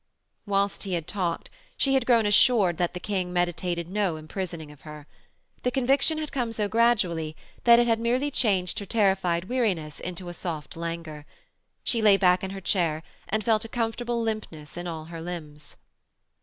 [0.47, 4.81] Whilst he had talked she had grown assured that the King meditated no imprisoning of
[4.81, 5.05] her.
[5.61, 7.35] The conviction had come so gradually
[7.65, 11.27] that it had merely changed her terrified weariness into a soft languor.
[11.83, 15.75] She lay back in her chair and felt a comfortable limpness in all her limbs.